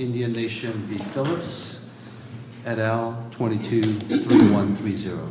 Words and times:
Indian 0.00 0.32
Nation 0.32 0.72
v. 0.86 0.96
Phillips, 0.96 1.82
et 2.64 2.78
al., 2.78 3.22
22-3130. 3.32 5.28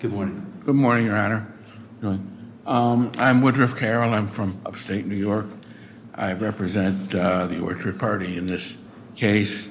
Good 0.00 0.12
morning. 0.12 0.52
Good 0.64 0.74
morning, 0.74 1.06
Your 1.06 1.16
Honor. 1.16 1.46
Um, 2.66 3.12
I'm 3.16 3.42
Woodruff 3.42 3.78
Carroll. 3.78 4.12
I'm 4.12 4.26
from 4.26 4.60
upstate 4.66 5.06
New 5.06 5.14
York. 5.14 5.46
I 6.16 6.32
represent 6.32 7.14
uh, 7.14 7.46
the 7.46 7.60
Orchard 7.60 8.00
Party 8.00 8.36
in 8.36 8.46
this 8.46 8.76
case. 9.18 9.70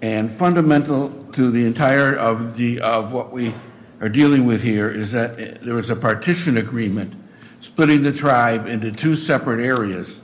And 0.00 0.30
fundamental 0.30 1.10
to 1.32 1.50
the 1.50 1.66
entire 1.66 2.16
of 2.16 3.12
what 3.12 3.32
we 3.32 3.54
are 4.00 4.08
dealing 4.08 4.46
with 4.46 4.62
here 4.62 4.90
is 4.90 5.12
that 5.12 5.62
there 5.62 5.74
was 5.74 5.90
a 5.90 5.96
partition 5.96 6.56
agreement 6.56 7.14
splitting 7.60 8.02
the 8.02 8.12
tribe 8.12 8.66
into 8.66 8.92
two 8.92 9.14
separate 9.14 9.60
areas 9.64 10.20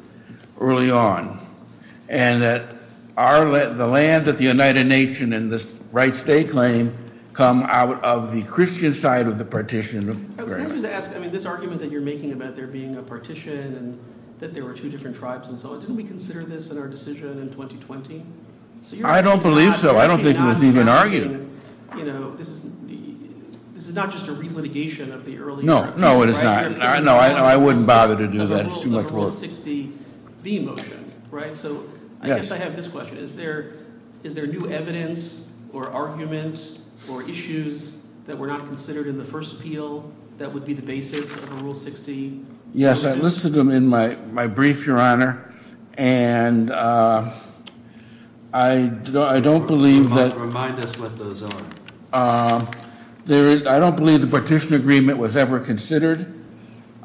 early 0.61 0.91
on. 0.91 1.45
And 2.09 2.43
that 2.43 2.75
the 3.17 3.87
land 3.87 4.27
that 4.27 4.39
the 4.39 4.49
Oneida 4.49 4.85
Nation 4.85 5.33
and 5.33 5.51
the 5.51 5.83
rights 5.93 6.25
they 6.25 6.45
claim 6.45 6.97
come 7.33 7.65
out 7.65 8.03
of 8.05 8.33
the 8.33 8.43
Christian 8.45 8.93
side 8.93 9.27
of 9.27 9.39
the 9.39 9.45
partition. 9.45 10.35
Can 10.37 10.53
I 10.53 10.69
just 10.69 10.87
ask, 10.87 11.11
I 11.17 11.19
mean, 11.19 11.33
this 11.33 11.47
argument 11.47 11.81
that 11.81 11.91
you're 11.91 12.01
making 12.01 12.33
about 12.33 12.55
there 12.55 12.69
being 12.69 12.97
a 12.97 13.03
partition 13.03 13.75
and 13.75 13.99
that 14.39 14.55
there 14.55 14.65
were 14.65 14.75
two 14.75 14.89
different 14.89 15.17
tribes 15.17 15.49
and 15.49 15.59
so 15.59 15.73
on, 15.73 15.81
didn't 15.81 15.97
we 15.97 16.05
consider 16.05 16.45
this 16.45 16.71
in 16.71 16.79
our 16.79 16.87
decision 16.87 17.41
in 17.41 17.51
2020? 17.51 18.25
I 19.05 19.23
don't 19.23 19.43
believe 19.43 19.77
so. 19.77 19.97
I 19.97 20.07
don't 20.07 20.23
think 20.23 20.39
it 20.39 20.43
was 20.43 20.63
even 20.65 20.89
argued. 20.89 21.49
You 21.97 22.05
know, 22.05 22.35
this 22.37 22.49
is 22.49 23.95
not 23.95 24.11
just 24.11 24.27
a 24.29 24.33
re-litigation 24.33 25.13
of 25.13 25.25
the 25.25 25.39
earlier- 25.39 25.65
No, 25.65 25.93
no, 25.97 26.23
it 26.23 26.29
is 26.31 26.41
not. 26.43 27.03
No, 27.03 27.15
I 27.17 27.57
wouldn't 27.57 27.87
bother 27.87 28.17
to 28.17 28.27
do 28.27 28.47
that. 28.47 28.67
It's 28.67 28.83
too 28.83 28.91
much 28.91 29.11
work. 29.11 29.29
Of 29.29 29.41
the 29.41 29.47
Rule 29.49 29.53
60B 30.43 30.59
motion, 30.65 31.05
right? 31.31 31.57
So 31.57 31.85
I 32.21 32.29
guess 32.29 32.51
I 32.51 32.57
have 32.59 32.77
this 32.77 32.89
question. 32.89 33.19
Is 33.19 33.33
there 33.33 34.47
new 34.47 34.69
evidence 34.69 35.47
or 35.73 35.91
argument 35.91 36.79
or 37.11 37.23
issues 37.29 38.03
that 38.27 38.39
were 38.39 38.47
not 38.47 38.67
considered 38.67 39.07
in 39.07 39.19
the 39.19 39.25
first 39.25 39.53
appeal 39.55 40.11
that 40.39 40.53
would 40.53 40.65
be 40.65 40.73
the 40.73 40.83
basis 40.83 41.35
of 41.37 41.53
a 41.53 41.63
Rule 41.63 41.75
60? 41.75 42.41
Yes, 42.73 43.05
I 43.05 43.15
listed 43.15 43.53
them 43.53 43.71
in 43.71 43.87
my 43.87 44.47
brief, 44.47 44.87
Your 44.87 44.99
Honor. 44.99 45.53
And 45.97 46.73
I 46.73 47.31
don't 49.41 49.67
believe 49.67 50.11
that- 50.11 50.37
Remind 50.39 50.79
us 50.79 50.97
what 50.99 51.17
those 51.17 51.43
are. 51.43 51.51
Um, 52.13 52.67
I 53.29 53.79
don't 53.81 53.97
believe 53.97 54.21
the 54.21 54.27
partition 54.29 54.75
agreement 54.75 55.19
was 55.19 55.37
ever 55.37 55.59
considered. 55.59 56.27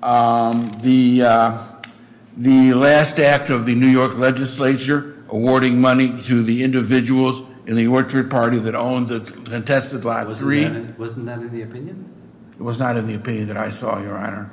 Um, 0.03 0.69
uh, 1.23 1.65
the 2.37 2.73
last 2.73 3.19
act 3.19 3.49
of 3.49 3.65
the 3.65 3.75
New 3.75 3.87
York 3.87 4.17
legislature 4.17 5.15
awarding 5.29 5.81
money 5.81 6.21
to 6.23 6.43
the 6.43 6.63
individuals 6.63 7.41
in 7.65 7.75
the 7.75 7.87
Orchard 7.87 8.29
Party 8.31 8.57
that 8.59 8.75
owned 8.75 9.07
the 9.07 9.19
contested 9.19 10.05
lot 10.05 10.27
three- 10.37 10.63
Wasn't 10.97 11.25
that 11.25 11.39
in 11.39 11.51
the 11.51 11.61
opinion? 11.63 12.05
It 12.59 12.63
was 12.63 12.79
not 12.79 12.95
in 12.97 13.07
the 13.07 13.15
opinion 13.15 13.47
that 13.47 13.57
I 13.57 13.69
saw, 13.69 14.01
Your 14.01 14.17
Honor. 14.17 14.51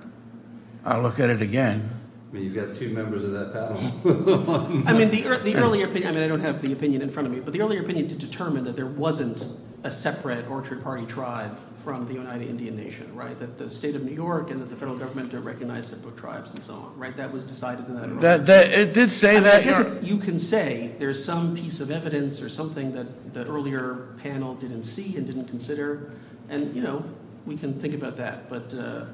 I'll 0.84 1.02
look 1.02 1.18
at 1.20 1.28
it 1.30 1.42
again. 1.42 1.90
I 2.28 2.34
mean, 2.34 2.44
you've 2.44 2.54
got 2.54 2.74
two 2.74 2.90
members 2.90 3.22
of 3.22 3.32
that 3.32 3.52
panel. 3.52 4.82
I 4.86 4.92
mean, 4.98 5.10
the 5.10 5.54
earlier 5.56 5.86
opinion, 5.86 6.10
I 6.10 6.12
mean, 6.14 6.24
I 6.24 6.28
don't 6.28 6.40
have 6.40 6.60
the 6.60 6.72
opinion 6.72 7.02
in 7.02 7.10
front 7.10 7.28
of 7.28 7.32
me, 7.32 7.40
but 7.40 7.52
the 7.52 7.60
earlier 7.60 7.80
opinion 7.82 8.08
did 8.08 8.18
determine 8.18 8.64
that 8.64 8.74
there 8.76 8.86
wasn't 8.86 9.46
a 9.84 9.90
separate 9.90 10.48
Orchard 10.50 10.82
Party 10.82 11.06
tribe 11.06 11.56
from 11.84 12.08
the 12.08 12.18
Oneida 12.18 12.44
Indian 12.44 12.74
Nation, 12.76 13.14
right? 13.14 13.38
That 13.38 13.58
the 13.58 13.70
state 13.70 13.94
of 13.94 14.02
New 14.04 14.12
York 14.12 14.50
and 14.50 14.58
that 14.58 14.64
the 14.64 14.74
federal 14.74 14.96
government 14.98 15.30
don't 15.30 15.44
recognize 15.44 15.86
separate 15.86 16.16
tribes 16.16 16.50
and 16.52 16.60
so 16.60 16.74
on, 16.74 16.98
right? 16.98 17.16
That 17.16 17.32
was 17.32 17.44
decided 17.44 17.86
in 17.86 17.94
that- 17.94 18.48
It 18.72 18.92
did 18.92 19.08
say 19.12 19.38
that- 19.38 19.60
I 19.60 19.62
guess 19.62 20.02
you 20.02 20.16
can 20.18 20.40
say 20.40 20.96
there's 20.98 21.24
some 21.24 21.54
piece 21.54 21.80
of 21.80 21.92
evidence 21.92 22.42
or 22.42 22.48
something 22.48 22.92
that 22.94 23.34
the 23.34 23.46
earlier 23.46 24.08
panel 24.20 24.54
didn't 24.56 24.82
see 24.82 25.16
and 25.16 25.24
didn't 25.24 25.44
consider. 25.46 26.10
And 26.48 26.74
you 26.74 26.82
know, 26.82 27.04
we 27.46 27.56
can 27.56 27.72
think 27.74 27.94
about 27.94 28.16
that. 28.16 28.48
But 28.48 28.74
uh, 28.74 29.04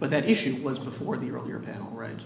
that 0.00 0.28
issue 0.28 0.54
was 0.62 0.78
before 0.78 1.16
the 1.16 1.32
earlier 1.32 1.58
panel, 1.58 1.90
right? 1.92 2.18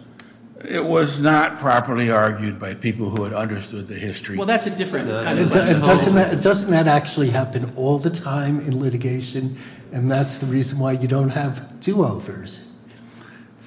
It 0.63 0.85
was 0.85 1.21
not 1.21 1.59
properly 1.59 2.11
argued 2.11 2.61
by 2.61 2.75
people 2.75 3.11
who 3.11 3.25
had 3.25 3.33
understood 3.33 3.89
the 3.89 3.95
history. 3.95 4.37
Well, 4.37 4.47
that's 4.47 4.67
a 4.67 4.71
different 4.71 5.09
kind 5.09 5.39
of 5.39 5.51
question. 5.83 6.15
Doesn't 6.41 6.71
that 6.71 6.87
actually 6.87 7.31
happen 7.31 7.73
all 7.77 7.99
the 7.99 8.11
time 8.11 8.61
in 8.61 8.79
litigation? 8.79 9.59
And 9.93 10.11
that's 10.11 10.37
the 10.39 10.47
reason 10.47 10.79
why 10.79 10.93
you 10.93 11.09
don't 11.09 11.31
have 11.31 11.81
do-overs. 11.81 12.67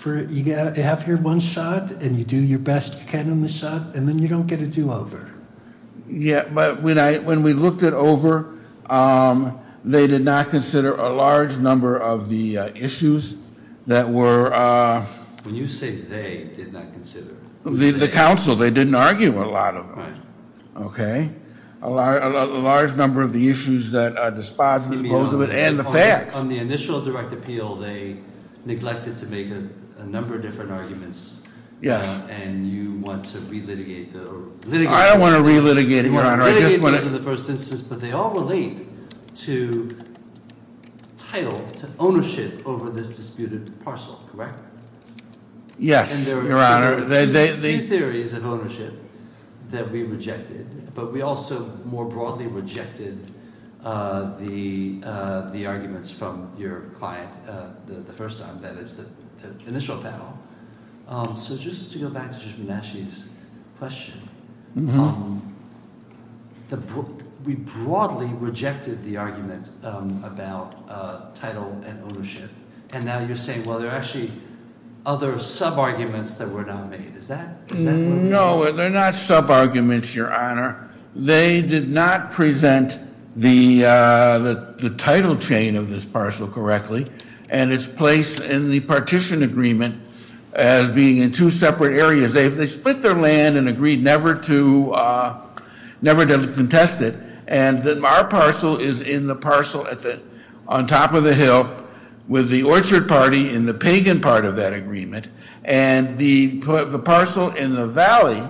You 0.06 0.53
have 0.53 1.06
your 1.06 1.18
one 1.18 1.42
shot 1.42 1.92
and 1.92 2.18
you 2.18 2.24
do 2.24 2.38
your 2.38 2.59
best 2.59 2.98
you 3.00 3.06
can 3.08 3.30
in 3.30 3.42
the 3.42 3.50
shot 3.50 3.94
and 3.94 4.08
then 4.08 4.19
you 4.19 4.30
don't 4.30 4.48
get 4.48 4.62
a 4.62 4.68
do-over. 4.68 5.31
Yeah, 6.08 6.46
but 6.46 6.81
when 6.81 7.44
we 7.44 7.52
looked 7.52 7.84
it 7.84 7.94
over, 7.94 8.56
um, 8.90 9.59
they 9.84 10.08
did 10.08 10.24
not 10.24 10.50
consider 10.50 10.96
a 10.96 11.09
large 11.09 11.58
number 11.58 11.98
of 11.98 12.30
the 12.30 12.58
uh, 12.58 12.69
issues 12.75 13.36
that 13.86 14.09
were- 14.09 14.54
uh, 14.54 15.06
When 15.47 15.56
you 15.56 15.66
say 15.69 15.91
they 15.91 16.50
did 16.53 16.74
not 16.74 16.91
consider- 16.91 17.38
The 17.63 18.09
counsel, 18.09 18.53
they 18.58 18.69
didn't 18.69 18.96
argue 18.96 19.41
a 19.41 19.47
lot 19.47 19.78
of 19.78 19.88
them. 19.88 20.16
Okay? 20.75 21.30
A 21.81 21.90
large 21.90 22.97
number 22.97 23.22
of 23.22 23.31
the 23.31 23.47
issues 23.50 23.91
that 23.94 24.18
are 24.18 24.30
dispositive, 24.30 25.07
both 25.07 25.31
of 25.31 25.40
it 25.40 25.52
and 25.52 25.80
the 25.80 25.86
facts. 25.86 26.36
On 26.36 26.50
the 26.50 26.57
initial 26.59 27.00
direct 27.00 27.31
appeal, 27.31 27.75
they 27.78 28.18
neglected 28.66 29.16
to 29.19 29.25
make 29.28 29.47
a 29.50 30.06
number 30.06 30.36
of 30.36 30.41
different 30.41 30.69
arguments. 30.69 31.44
Uh, 31.46 31.50
yes. 31.81 32.22
And 32.30 32.69
you 32.69 32.96
want 33.07 33.24
to 33.31 33.40
re-litigate 33.40 34.12
the- 34.12 34.90
I 34.90 35.07
don't 35.07 35.22
want 35.22 35.38
to 35.38 35.44
re-litigate 35.44 36.03
it, 36.07 36.12
Your 36.12 36.24
Honor. 36.25 36.44
I 36.44 36.59
just 36.59 36.62
want 36.62 36.66
to- 36.66 36.74
You 36.75 36.81
want 36.81 36.81
to 36.81 36.81
re-litigate 36.81 36.81
those 36.81 37.06
in 37.06 37.13
the 37.13 37.19
first 37.30 37.50
instance, 37.50 37.81
but 37.84 38.02
they 38.02 38.12
all 38.12 38.31
relate 38.31 38.86
to 39.46 39.96
title, 41.31 41.62
to 41.80 41.88
ownership 42.00 42.62
over 42.66 42.90
this 42.90 43.16
disputed 43.16 43.72
parcel, 43.86 44.19
correct? 44.31 44.59
Yes, 45.79 46.27
Your 46.27 46.57
Honor. 46.57 47.01
There 47.01 47.53
are 47.57 47.61
two 47.61 47.79
theories 47.79 48.33
of 48.33 48.45
ownership 48.45 48.93
that 49.69 49.89
we 49.91 50.03
rejected, 50.03 50.93
but 50.95 51.11
we 51.11 51.21
also 51.21 51.65
more 51.85 52.05
broadly 52.05 52.47
rejected 52.47 53.31
uh, 53.83 53.88
uh, 53.88 55.51
the 55.51 55.65
arguments 55.67 56.09
from 56.09 56.51
your 56.57 56.81
client 56.95 57.29
uh, 57.47 57.69
the 57.85 58.13
first 58.13 58.41
time, 58.41 58.59
that 58.61 58.75
is 58.75 58.97
the 58.97 59.07
initial 59.67 60.01
panel. 60.01 60.38
Um, 61.07 61.38
so 61.38 61.55
just 61.55 61.91
to 61.94 61.99
go 61.99 62.09
back 62.09 62.31
to 62.31 62.39
Judge 62.39 62.55
Menashi's 62.55 63.29
question, 63.77 64.19
mm-hmm. 64.75 64.99
um, 64.99 65.55
we 67.45 67.55
broadly 67.55 68.27
rejected 68.33 69.03
the 69.03 69.15
argument 69.15 69.69
um, 69.83 70.23
about 70.23 71.35
title 71.35 71.79
and 71.85 72.03
ownership. 72.03 72.49
And 72.94 73.05
now 73.05 73.19
you're 73.19 73.35
saying, 73.38 73.63
well, 73.63 73.79
there 73.79 73.91
are 73.91 73.95
actually 73.95 74.31
other 75.07 75.40
sub-arguments 75.40 76.34
that 76.34 76.51
were 76.51 76.66
not 76.66 76.90
made. 76.91 77.13
Is 77.18 77.29
that- 77.29 77.63
No, 77.72 78.69
they're 78.73 78.90
not 78.90 79.16
sub-arguments, 79.16 80.13
Your 80.13 80.31
Honor. 80.34 80.90
They 81.16 81.62
did 81.62 81.90
not 81.90 82.31
present 82.34 83.00
the 83.35 83.84
title 84.97 85.38
chain 85.38 85.78
of 85.78 85.90
this 85.90 86.03
parcel 86.03 86.47
correctly. 86.47 87.07
And 87.50 87.72
it's 87.72 87.85
placed 87.85 88.41
in 88.41 88.69
the 88.69 88.81
partition 88.81 89.41
agreement 89.41 90.01
as 90.53 90.90
being 90.90 91.22
in 91.22 91.31
two 91.31 91.51
separate 91.51 91.97
areas. 91.97 92.34
They 92.34 92.66
split 92.68 93.01
their 93.01 93.13
land 93.13 93.56
and 93.56 93.69
agreed 93.69 94.03
never 94.03 94.35
to 94.35 94.91
uh 94.94 95.34
never 96.01 96.25
to 96.25 96.47
contest 96.47 97.01
it. 97.01 97.15
And 97.48 97.88
our 98.06 98.25
parcel 98.25 98.77
is 98.77 99.01
in 99.01 99.27
the 99.27 99.36
parcel 99.36 99.88
on 100.68 100.86
top 100.88 101.13
of 101.13 101.24
the 101.24 101.33
hill 101.33 101.69
with 102.27 102.50
the 102.50 102.63
Orchard 102.63 103.07
Party 103.07 103.53
in 103.53 103.65
the 103.65 103.74
pagan 103.74 104.19
part 104.21 104.45
of 104.45 104.56
that 104.57 104.74
agreement. 104.74 105.29
And 105.63 106.18
the 106.18 106.59
parcel 107.03 107.51
in 107.51 107.75
the 107.75 107.88
valley 107.88 108.44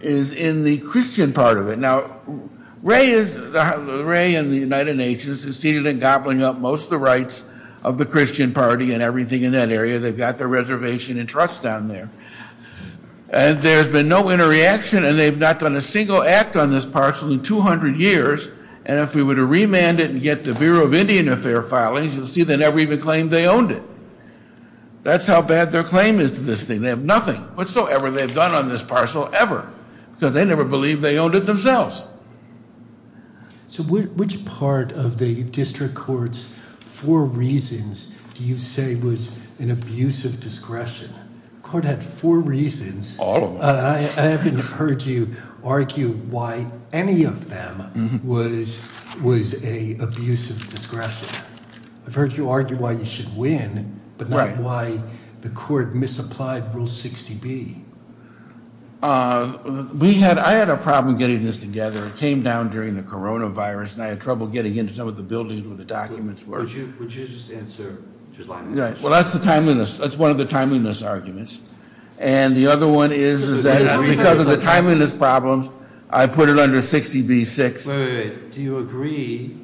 is 0.00 0.32
in 0.32 0.64
the 0.64 0.78
Christian 0.78 1.32
part 1.32 1.58
of 1.58 1.68
it. 1.68 1.78
Now, 1.78 2.20
Ray 2.82 3.10
is 3.10 3.34
the 3.34 4.02
Ray 4.04 4.34
and 4.34 4.52
the 4.52 4.56
United 4.56 4.96
Nations 4.96 5.42
succeeded 5.42 5.86
in 5.86 5.98
gobbling 5.98 6.42
up 6.42 6.58
most 6.58 6.84
of 6.84 6.90
the 6.90 6.98
rights 6.98 7.42
of 7.82 7.98
the 7.98 8.06
Christian 8.06 8.52
Party 8.52 8.92
and 8.92 9.02
everything 9.02 9.42
in 9.42 9.52
that 9.52 9.70
area. 9.70 9.98
They've 9.98 10.16
got 10.16 10.38
their 10.38 10.48
reservation 10.48 11.18
and 11.18 11.28
trust 11.28 11.62
down 11.62 11.88
there. 11.88 12.10
And 13.30 13.60
there's 13.60 13.88
been 13.88 14.08
no 14.08 14.30
interaction, 14.30 15.04
and 15.04 15.18
they've 15.18 15.36
not 15.36 15.58
done 15.58 15.74
a 15.76 15.80
single 15.80 16.22
act 16.22 16.56
on 16.56 16.70
this 16.70 16.86
parcel 16.86 17.32
in 17.32 17.42
200 17.42 17.96
years. 17.96 18.50
And 18.88 19.00
if 19.00 19.16
we 19.16 19.22
were 19.24 19.34
to 19.34 19.44
remand 19.44 19.98
it 19.98 20.12
and 20.12 20.22
get 20.22 20.44
the 20.44 20.54
Bureau 20.54 20.84
of 20.84 20.94
Indian 20.94 21.28
Affairs 21.28 21.68
filings, 21.68 22.14
you'll 22.14 22.24
see 22.24 22.44
they 22.44 22.56
never 22.56 22.78
even 22.78 23.00
claimed 23.00 23.32
they 23.32 23.46
owned 23.46 23.72
it. 23.72 23.82
That's 25.02 25.26
how 25.26 25.42
bad 25.42 25.72
their 25.72 25.82
claim 25.82 26.20
is 26.20 26.34
to 26.34 26.40
this 26.40 26.64
thing. 26.64 26.82
They 26.82 26.88
have 26.88 27.04
nothing 27.04 27.40
whatsoever 27.56 28.12
they've 28.12 28.32
done 28.32 28.52
on 28.52 28.68
this 28.68 28.84
parcel 28.84 29.28
ever, 29.34 29.68
because 30.14 30.34
they 30.34 30.44
never 30.44 30.64
believed 30.64 31.02
they 31.02 31.18
owned 31.18 31.34
it 31.34 31.46
themselves. 31.46 32.04
So 33.66 33.82
which 33.82 34.44
part 34.44 34.92
of 34.92 35.18
the 35.18 35.42
district 35.42 35.96
court's 35.96 36.48
four 36.78 37.24
reasons 37.24 38.14
do 38.34 38.44
you 38.44 38.56
say 38.56 38.94
was 38.94 39.32
an 39.58 39.72
abuse 39.72 40.24
of 40.24 40.38
discretion? 40.38 41.12
The 41.56 41.68
court 41.68 41.84
had 41.84 42.04
four 42.04 42.38
reasons. 42.38 43.18
All 43.18 43.42
of 43.42 43.52
them. 43.54 43.60
Uh, 43.62 43.94
I 44.16 44.28
haven't 44.28 44.60
heard 44.60 45.02
you 45.02 45.34
argue 45.66 46.12
why 46.30 46.66
any 46.92 47.24
of 47.24 47.50
them 47.50 47.90
mm-hmm. 47.94 48.28
was 49.22 49.62
a 49.64 49.96
abuse 49.98 50.48
of 50.50 50.66
discretion. 50.68 51.28
I've 52.06 52.14
heard 52.14 52.32
you 52.34 52.48
argue 52.48 52.76
why 52.76 52.92
you 52.92 53.04
should 53.04 53.36
win, 53.36 54.00
but 54.16 54.30
not 54.30 54.58
why 54.58 55.02
the 55.40 55.48
court 55.50 55.94
misapplied 55.94 56.74
Rule 56.74 56.86
60B. 56.86 57.82
Uh, 59.02 59.88
we 59.94 60.14
had, 60.14 60.38
I 60.38 60.52
had 60.52 60.70
a 60.70 60.76
problem 60.76 61.18
getting 61.18 61.42
this 61.42 61.60
together. 61.60 62.06
It 62.06 62.16
came 62.16 62.42
down 62.42 62.70
during 62.70 62.96
the 62.96 63.02
coronavirus, 63.02 63.94
and 63.94 64.02
I 64.02 64.06
had 64.06 64.20
trouble 64.20 64.46
getting 64.46 64.76
into 64.76 64.94
some 64.94 65.06
of 65.06 65.16
the 65.16 65.22
buildings 65.22 65.66
where 65.66 65.76
the 65.76 65.84
documents 65.84 66.46
were. 66.46 66.60
Would 66.60 66.72
you, 66.72 66.94
would 66.98 67.14
you 67.14 67.26
just 67.26 67.50
answer 67.50 68.02
Judge 68.32 68.48
Lyman's 68.48 68.78
Right, 68.78 68.88
question? 68.88 69.10
well, 69.10 69.12
that's 69.12 69.32
the 69.32 69.38
timeliness, 69.38 69.98
that's 69.98 70.16
one 70.16 70.30
of 70.30 70.38
the 70.38 70.46
timeliness 70.46 71.02
arguments. 71.02 71.60
And 72.18 72.56
the 72.56 72.66
other 72.68 72.88
one 72.88 73.12
is, 73.12 73.44
is 73.44 73.64
that 73.64 74.00
because 74.06 74.40
of 74.40 74.46
the 74.46 74.56
timeliness 74.64 75.12
problems, 75.12 75.70
I 76.08 76.26
put 76.26 76.48
it 76.48 76.58
under 76.58 76.78
60B6. 76.78 77.86
Wait, 77.86 77.96
wait, 77.98 78.14
wait. 78.14 78.50
Do 78.50 78.62
you 78.62 78.78
agree 78.78 79.58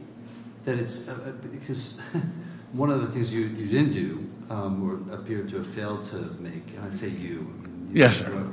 that 0.65 0.79
it's, 0.79 1.09
uh, 1.09 1.13
uh, 1.13 1.31
because 1.51 2.01
one 2.73 2.91
of 2.91 3.01
the 3.01 3.07
things 3.07 3.33
you, 3.33 3.43
you 3.43 3.67
didn't 3.67 3.91
do, 3.93 4.29
um, 4.51 4.83
or 4.83 5.15
appear 5.15 5.45
to 5.45 5.57
have 5.59 5.67
failed 5.67 6.03
to 6.05 6.17
make, 6.41 6.75
and 6.77 6.85
I 6.85 6.89
say 6.91 7.09
you, 7.09 7.39
I 7.65 7.67
mean, 7.69 7.89
you, 7.93 8.01
Yes, 8.01 8.19
sir. 8.19 8.53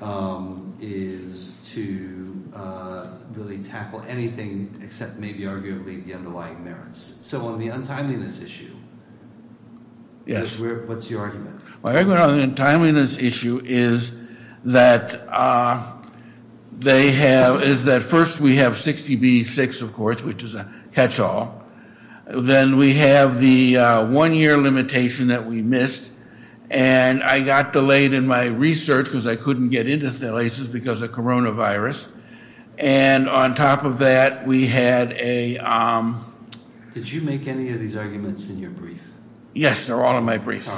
um, 0.00 0.76
is 0.80 1.68
to, 1.72 2.50
uh, 2.54 3.08
really 3.32 3.58
tackle 3.62 4.02
anything 4.06 4.78
except 4.82 5.18
maybe 5.18 5.40
arguably 5.42 6.04
the 6.04 6.14
underlying 6.14 6.62
merits. 6.62 7.18
So 7.22 7.46
on 7.48 7.58
the 7.58 7.68
untimeliness 7.68 8.42
issue. 8.42 8.76
Yes. 10.26 10.58
what's 10.58 11.10
your 11.10 11.20
argument? 11.20 11.60
My 11.82 11.96
argument 11.96 12.20
on 12.20 12.38
the 12.38 12.54
timeliness 12.54 13.18
issue 13.18 13.60
is 13.62 14.12
that 14.64 15.14
uh, 15.28 15.94
they 16.72 17.10
have, 17.12 17.62
is 17.62 17.84
that 17.84 18.02
first 18.02 18.40
we 18.40 18.56
have 18.56 18.72
60B6, 18.72 19.82
of 19.82 19.92
course, 19.92 20.22
which 20.22 20.42
is 20.42 20.54
a 20.54 20.72
catch-all. 20.92 21.62
Then 22.26 22.78
we 22.78 22.94
have 22.94 23.38
the 23.38 23.76
uh, 23.76 24.06
one-year 24.06 24.56
limitation 24.56 25.26
that 25.26 25.44
we 25.44 25.62
missed, 25.62 26.10
and 26.70 27.22
I 27.22 27.44
got 27.44 27.74
delayed 27.74 28.14
in 28.14 28.26
my 28.26 28.46
research 28.46 29.04
because 29.06 29.26
I 29.26 29.36
couldn't 29.36 29.68
get 29.68 29.86
into 29.86 30.10
places 30.10 30.68
because 30.68 31.02
of 31.02 31.10
coronavirus. 31.10 32.10
And 32.78 33.28
on 33.28 33.54
top 33.54 33.84
of 33.84 33.98
that, 33.98 34.46
we 34.46 34.66
had 34.66 35.12
a, 35.12 35.58
um, 35.58 36.24
Did 36.94 37.12
you 37.12 37.20
make 37.20 37.46
any 37.46 37.70
of 37.70 37.78
these 37.78 37.94
arguments 37.94 38.48
in 38.48 38.58
your 38.58 38.70
brief? 38.70 39.13
Yes, 39.54 39.86
they're 39.86 40.04
all 40.04 40.18
in 40.18 40.24
my 40.24 40.38
brief. 40.38 40.68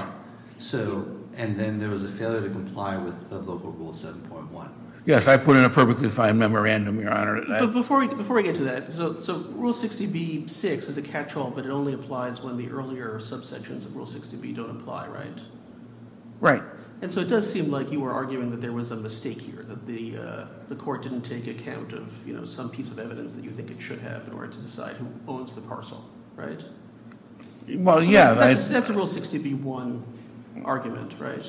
So, 0.58 1.06
and 1.36 1.56
then 1.58 1.78
there 1.78 1.90
was 1.90 2.04
a 2.04 2.08
failure 2.08 2.40
to 2.42 2.48
comply 2.50 2.96
with 2.96 3.28
the 3.30 3.38
local 3.38 3.72
rule 3.72 3.92
7.1. 3.92 4.68
Yes, 5.04 5.28
I 5.28 5.36
put 5.36 5.56
in 5.56 5.64
a 5.64 5.70
perfectly 5.70 6.08
fine 6.08 6.36
memorandum, 6.36 6.98
Your 6.98 7.12
Honor. 7.12 7.40
that- 7.46 7.60
But 7.60 7.72
before 7.72 7.98
we, 8.00 8.08
before 8.08 8.34
we 8.36 8.42
get 8.42 8.56
to 8.56 8.64
that, 8.64 8.92
so, 8.92 9.20
so 9.20 9.36
Rule 9.54 9.72
60B6 9.72 10.88
is 10.88 10.96
a 10.98 11.02
catch-all, 11.02 11.50
but 11.50 11.64
it 11.64 11.70
only 11.70 11.92
applies 11.92 12.42
when 12.42 12.56
the 12.56 12.68
earlier 12.70 13.18
subsections 13.20 13.84
of 13.84 13.94
Rule 13.94 14.06
60B 14.06 14.52
don't 14.56 14.70
apply, 14.70 15.06
right? 15.06 15.38
Right. 16.40 16.62
And 17.02 17.12
so 17.12 17.20
it 17.20 17.28
does 17.28 17.50
seem 17.50 17.70
like 17.70 17.92
you 17.92 18.00
were 18.00 18.12
arguing 18.12 18.50
that 18.50 18.60
there 18.60 18.72
was 18.72 18.90
a 18.90 18.96
mistake 18.96 19.40
here, 19.40 19.64
that 19.68 19.86
the, 19.86 20.16
uh, 20.16 20.46
the 20.68 20.74
court 20.74 21.02
didn't 21.02 21.22
take 21.22 21.46
account 21.46 21.92
of, 21.92 22.26
you 22.26 22.34
know, 22.34 22.44
some 22.44 22.68
piece 22.70 22.90
of 22.90 22.98
evidence 22.98 23.30
that 23.32 23.44
you 23.44 23.50
think 23.50 23.70
it 23.70 23.80
should 23.80 24.00
have 24.00 24.26
in 24.26 24.32
order 24.32 24.48
to 24.48 24.58
decide 24.58 24.96
who 24.96 25.06
owns 25.28 25.54
the 25.54 25.60
parcel, 25.60 26.04
right? 26.34 26.60
Well, 27.68 28.02
yeah, 28.02 28.34
That's, 28.34 28.70
a 28.70 28.92
Rule 28.92 29.06
60B1 29.06 30.02
argument, 30.64 31.14
right? 31.18 31.44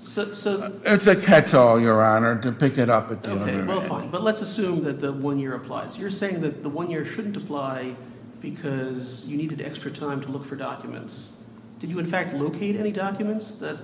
So, 0.00 0.32
so, 0.34 0.80
it's 0.84 1.06
a 1.06 1.16
catch-all, 1.16 1.80
Your 1.80 2.02
Honor, 2.02 2.40
to 2.40 2.52
pick 2.52 2.78
it 2.78 2.88
up 2.88 3.10
at 3.10 3.22
the 3.22 3.32
end. 3.32 3.42
okay, 3.42 3.62
well, 3.62 3.80
fine, 3.80 4.10
but 4.10 4.22
let's 4.22 4.40
assume 4.40 4.84
that 4.84 5.00
the 5.00 5.12
one 5.12 5.38
year 5.38 5.54
applies. 5.54 5.98
You're 5.98 6.10
saying 6.10 6.40
that 6.40 6.62
the 6.62 6.68
one 6.68 6.90
year 6.90 7.04
shouldn't 7.04 7.36
apply 7.36 7.94
because 8.40 9.26
you 9.26 9.36
needed 9.36 9.60
extra 9.60 9.90
time 9.90 10.20
to 10.22 10.28
look 10.28 10.44
for 10.44 10.56
documents. 10.56 11.32
Did 11.78 11.90
you 11.90 11.98
in 11.98 12.06
fact 12.06 12.34
locate 12.34 12.76
any 12.76 12.92
documents 12.92 13.52
that 13.52 13.76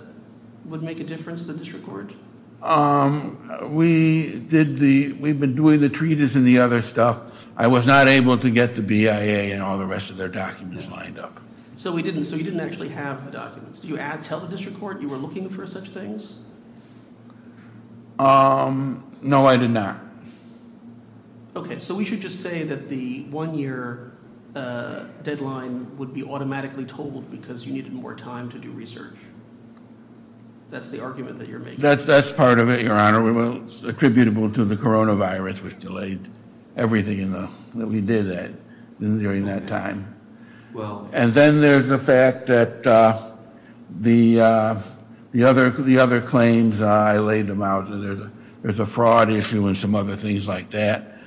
would 0.64 0.82
make 0.82 1.00
a 1.00 1.04
difference 1.04 1.46
to 1.46 1.52
the 1.52 1.58
district 1.58 1.86
court? 1.86 2.12
Um, 2.62 3.74
we 3.74 4.38
did 4.40 4.78
the, 4.78 5.12
we've 5.14 5.38
been 5.38 5.54
doing 5.54 5.80
the 5.80 5.88
treatise 5.88 6.36
and 6.36 6.46
the 6.46 6.58
other 6.58 6.80
stuff. 6.80 7.35
I 7.56 7.68
was 7.68 7.86
not 7.86 8.06
able 8.06 8.36
to 8.38 8.50
get 8.50 8.76
the 8.76 8.82
BIA 8.82 9.54
and 9.54 9.62
all 9.62 9.78
the 9.78 9.86
rest 9.86 10.10
of 10.10 10.16
their 10.16 10.28
documents 10.28 10.90
lined 10.90 11.18
up. 11.18 11.40
So 11.74 11.92
we 11.92 12.02
didn't, 12.02 12.24
so 12.24 12.36
you 12.36 12.42
didn't 12.42 12.60
actually 12.60 12.90
have 12.90 13.24
the 13.24 13.30
documents. 13.30 13.80
Did 13.80 13.90
you 13.90 13.96
tell 14.22 14.40
the 14.40 14.48
district 14.48 14.78
court 14.78 15.00
you 15.00 15.08
were 15.08 15.16
looking 15.16 15.48
for 15.48 15.66
such 15.66 15.88
things? 15.88 16.38
Um, 18.18 19.10
no, 19.22 19.46
I 19.46 19.56
did 19.56 19.70
not. 19.70 20.00
Okay, 21.54 21.78
so 21.78 21.94
we 21.94 22.04
should 22.04 22.20
just 22.20 22.42
say 22.42 22.62
that 22.64 22.88
the 22.88 23.22
one-year 23.24 24.12
uh, 24.54 25.04
deadline 25.22 25.96
would 25.96 26.12
be 26.12 26.22
automatically 26.22 26.84
tolled 26.84 27.30
because 27.30 27.66
you 27.66 27.72
needed 27.72 27.92
more 27.92 28.14
time 28.14 28.50
to 28.50 28.58
do 28.58 28.70
research. 28.70 29.16
That's 30.70 30.88
the 30.90 31.00
argument 31.00 31.38
that 31.38 31.48
you're 31.48 31.60
making. 31.60 31.80
That's, 31.80 32.04
that's 32.04 32.30
part 32.30 32.58
of 32.58 32.68
it, 32.68 32.82
Your 32.82 32.96
Honor. 32.96 33.32
Well, 33.32 33.62
It's 33.62 33.84
attributable 33.84 34.50
to 34.52 34.64
the 34.64 34.74
coronavirus, 34.74 35.62
which 35.62 35.78
delayed 35.78 36.28
everything 36.76 37.18
in 37.18 37.32
the, 37.32 37.50
that 37.74 37.86
we 37.86 38.00
did 38.00 38.26
that, 38.26 38.52
during 38.98 39.46
that 39.46 39.66
time. 39.66 40.14
Well, 40.72 41.08
And 41.12 41.32
then 41.32 41.60
there's 41.60 41.88
the 41.88 41.98
fact 41.98 42.46
that 42.46 42.86
uh, 42.86 43.18
the 43.90 44.40
uh, 44.40 44.80
the 45.32 45.44
other 45.44 45.70
the 45.70 45.98
other 45.98 46.20
claims 46.20 46.82
uh, 46.82 46.86
I 46.86 47.18
laid 47.18 47.46
them 47.46 47.62
out. 47.62 47.88
There's 47.88 48.20
a, 48.20 48.32
there's 48.62 48.80
a 48.80 48.86
fraud 48.86 49.30
issue 49.30 49.66
and 49.66 49.76
some 49.76 49.94
other 49.94 50.16
things 50.16 50.46
like 50.46 50.70
that. 50.70 51.18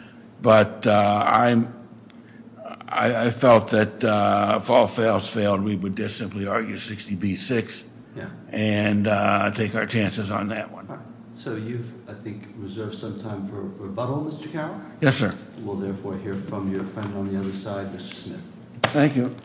But 0.42 0.86
uh, 0.86 1.24
I'm 1.26 1.74
I, 2.88 3.28
I 3.28 3.30
felt 3.30 3.70
that 3.70 4.04
uh, 4.04 4.60
if 4.62 4.70
all 4.70 4.88
fails 4.88 5.32
failed, 5.32 5.64
we 5.64 5.76
would 5.76 5.96
just 5.96 6.18
simply 6.18 6.48
argue 6.48 6.76
60b6 6.76 7.86
yeah. 8.16 8.30
and 8.50 9.08
uh, 9.08 9.52
take 9.52 9.76
our 9.76 9.86
chances 9.86 10.32
on 10.32 10.50
that 10.50 10.72
one. 10.72 10.88
All 11.48 11.54
right. 11.54 11.62
So 11.62 11.68
you've, 11.68 12.10
I 12.10 12.14
think, 12.14 12.44
reserved 12.58 12.96
some 12.96 13.20
time 13.20 13.46
for 13.46 13.62
rebuttal, 13.62 14.26
Mr. 14.26 14.52
Carroll. 14.52 14.80
Yes, 15.02 15.18
sir. 15.18 15.34
We'll 15.60 15.76
therefore 15.76 16.18
hear 16.18 16.36
from 16.36 16.72
your 16.72 16.84
friend 16.84 17.14
on 17.16 17.32
the 17.32 17.40
other 17.40 17.54
side, 17.54 17.88
Mr. 17.94 18.14
Smith. 18.14 18.52
Thank 18.84 19.16
you. 19.16 19.36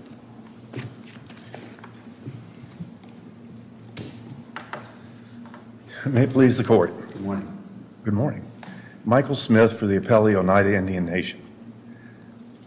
May 6.07 6.25
it 6.25 6.31
please 6.31 6.59
the 6.59 6.65
court. 6.65 6.95
Good 7.13 7.23
morning. 7.23 7.59
Good 8.05 8.15
morning. 8.15 8.51
Michael 9.07 9.37
Smith 9.37 9.79
for 9.79 9.87
the 9.87 9.99
Appellee 9.99 10.35
Oneida 10.35 10.75
Indian 10.75 11.07
Nation. 11.07 11.41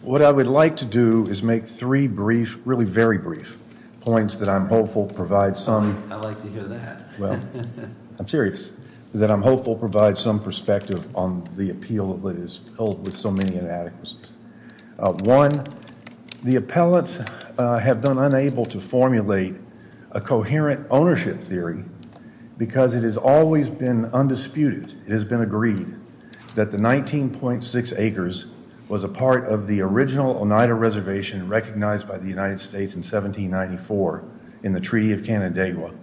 What 0.02 0.22
I 0.22 0.32
would 0.32 0.48
like 0.48 0.78
to 0.78 0.86
do 0.86 1.28
is 1.28 1.44
make 1.44 1.68
three 1.68 2.08
brief, 2.08 2.58
really 2.66 2.86
very 2.86 3.18
brief, 3.18 3.58
points 4.02 4.36
that 4.36 4.50
I'm 4.50 4.68
hopeful 4.68 5.06
provide 5.06 5.58
some, 5.58 6.04
I 6.12 6.16
like 6.16 6.42
to 6.42 6.50
hear 6.50 6.64
that. 6.64 7.20
well, 7.20 7.40
I'm 8.20 8.28
serious, 8.28 8.72
that 9.14 9.32
I'm 9.32 9.42
hopeful 9.42 9.76
provide 9.76 10.18
some 10.18 10.40
perspective 10.40 11.08
on 11.16 11.48
the 11.56 11.70
appeal 11.70 12.14
that 12.18 12.38
is 12.38 12.62
filled 12.76 13.06
with 13.06 13.16
so 13.16 13.32
many 13.32 13.56
inadequacies. 13.56 14.34
Uh, 15.00 15.14
One, 15.24 15.64
the 16.44 16.56
appellants 16.56 17.20
uh, 17.58 17.80
have 17.80 18.02
been 18.02 18.18
unable 18.18 18.66
to 18.66 18.80
formulate 18.80 19.56
a 20.12 20.22
coherent 20.22 20.88
ownership 20.90 21.42
theory 21.42 21.84
because 22.58 22.96
it 22.96 23.04
has 23.04 23.18
always 23.18 23.70
been 23.70 24.06
undisputed, 24.06 24.96
it 25.06 25.12
has 25.12 25.24
been 25.24 25.42
agreed 25.42 25.96
that 26.56 26.72
the 26.72 26.78
19.6 26.78 28.00
acres 28.00 28.46
was 28.90 29.04
a 29.04 29.08
part 29.08 29.46
of 29.46 29.68
the 29.68 29.82
original 29.82 30.38
Oneida 30.38 30.74
Reservation 30.74 31.48
recognized 31.48 32.08
by 32.08 32.18
the 32.18 32.28
United 32.28 32.60
States 32.60 32.96
in 32.96 33.02
1794 33.02 34.24
in 34.64 34.72
the 34.72 34.80
Treaty 34.80 35.12
of 35.12 35.24
Canandaigua. 35.24 35.94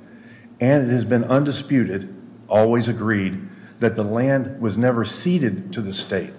And 0.61 0.89
it 0.89 0.93
has 0.93 1.05
been 1.05 1.25
undisputed, 1.25 2.14
always 2.49 2.89
agreed, 2.89 3.41
that 3.81 3.97
the 3.97 4.03
land 4.03 4.61
was 4.61 4.77
never 4.77 5.05
ceded 5.05 5.73
to 5.73 5.83
the 5.83 5.93
state. 5.93 6.33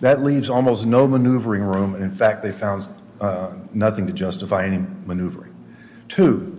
That 0.00 0.22
leaves 0.22 0.48
almost 0.48 0.86
no 0.86 1.06
maneuvering 1.06 1.62
room, 1.62 1.94
and 1.94 2.02
in 2.02 2.12
fact, 2.12 2.42
they 2.42 2.52
found 2.52 2.86
uh, 3.20 3.52
nothing 3.72 4.06
to 4.06 4.12
justify 4.12 4.64
any 4.64 4.84
maneuvering. 5.04 5.54
Two, 6.08 6.56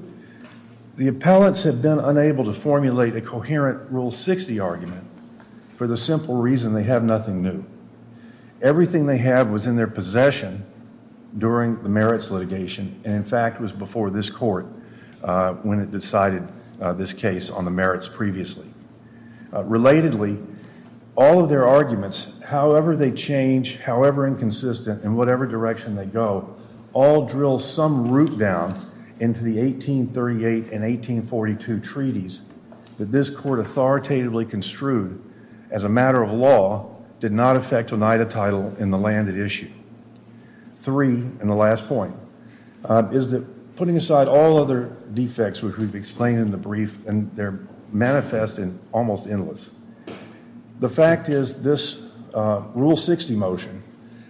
the 0.95 1.07
appellants 1.07 1.63
have 1.63 1.81
been 1.81 1.99
unable 1.99 2.43
to 2.45 2.53
formulate 2.53 3.15
a 3.15 3.21
coherent 3.21 3.89
Rule 3.89 4.11
60 4.11 4.59
argument 4.59 5.07
for 5.75 5.87
the 5.87 5.97
simple 5.97 6.35
reason 6.35 6.73
they 6.73 6.83
have 6.83 7.03
nothing 7.03 7.41
new. 7.41 7.65
Everything 8.61 9.07
they 9.07 9.17
have 9.17 9.49
was 9.49 9.65
in 9.65 9.75
their 9.75 9.87
possession 9.87 10.63
during 11.37 11.81
the 11.81 11.89
merits 11.89 12.29
litigation, 12.29 13.01
and 13.03 13.15
in 13.15 13.23
fact 13.23 13.59
was 13.59 13.71
before 13.71 14.09
this 14.11 14.29
court 14.29 14.67
uh, 15.23 15.53
when 15.53 15.79
it 15.79 15.89
decided 15.91 16.47
this 16.93 17.13
case 17.13 17.49
on 17.49 17.65
the 17.65 17.71
merits 17.71 18.07
previously. 18.07 18.67
Uh, 19.53 19.63
relatedly, 19.63 20.43
all 21.15 21.43
of 21.43 21.49
their 21.49 21.67
arguments, 21.67 22.29
however 22.45 22.95
they 22.95 23.11
change, 23.11 23.77
however 23.77 24.25
inconsistent, 24.25 25.03
in 25.03 25.13
whatever 25.13 25.45
direction 25.45 25.95
they 25.95 26.05
go, 26.05 26.55
all 26.93 27.25
drill 27.25 27.59
some 27.59 28.09
root 28.09 28.37
down 28.37 28.69
into 29.19 29.43
the 29.43 29.59
1838 29.59 30.71
and 30.71 30.83
1842 30.83 31.79
treaties 31.79 32.41
that 32.97 33.11
this 33.11 33.29
court 33.29 33.59
authoritatively 33.59 34.45
construed 34.45 35.21
as 35.69 35.83
a 35.83 35.89
matter 35.89 36.21
of 36.21 36.31
law 36.31 36.95
did 37.19 37.31
not 37.31 37.55
affect 37.55 37.93
Oneida 37.93 38.25
title 38.25 38.75
in 38.79 38.89
the 38.89 38.97
land 38.97 39.29
at 39.29 39.35
issue. 39.35 39.69
Three, 40.79 41.13
and 41.13 41.49
the 41.49 41.55
last 41.55 41.87
point, 41.87 42.15
is 43.11 43.29
that 43.31 43.45
putting 43.75 43.97
aside 43.97 44.27
all 44.27 44.57
other 44.57 44.95
defects 45.13 45.61
which 45.61 45.77
we've 45.77 45.95
explained 45.95 46.39
in 46.39 46.51
the 46.51 46.57
brief, 46.57 47.05
and 47.07 47.35
they're 47.35 47.59
manifest 47.91 48.57
and 48.57 48.79
almost 48.91 49.27
endless, 49.27 49.69
the 50.79 50.89
fact 50.89 51.29
is 51.29 51.61
this 51.61 52.03
uh, 52.33 52.63
Rule 52.73 52.97
60 52.97 53.35
motion 53.35 53.83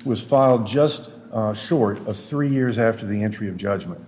was 0.06 0.22
filed 0.22 0.66
just 0.66 1.10
uh, 1.32 1.54
short 1.54 2.00
of 2.08 2.18
three 2.18 2.50
years 2.50 2.78
after 2.78 3.06
the 3.06 3.24
entry 3.24 3.48
of 3.48 3.58
judgment. 3.58 4.04